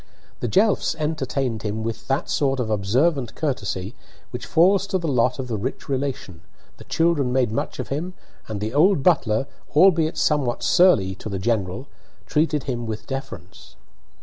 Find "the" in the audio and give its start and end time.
0.39-0.47, 4.97-5.07, 5.47-5.59, 6.77-6.83, 8.59-8.73, 11.29-11.37